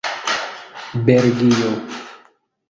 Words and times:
belgio 1.05 1.69